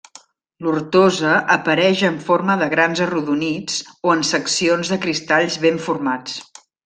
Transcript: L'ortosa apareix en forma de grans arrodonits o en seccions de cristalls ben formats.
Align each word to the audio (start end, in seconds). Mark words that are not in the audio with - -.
L'ortosa 0.67 1.33
apareix 1.55 1.99
en 2.09 2.17
forma 2.29 2.55
de 2.63 2.69
grans 2.71 3.03
arrodonits 3.07 3.77
o 4.09 4.15
en 4.17 4.25
seccions 4.31 4.93
de 4.95 5.01
cristalls 5.05 5.59
ben 5.69 5.81
formats. 5.91 6.41